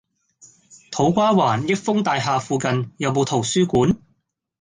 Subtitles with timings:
[0.89, 3.99] 土瓜灣益豐大廈附近有無圖書館？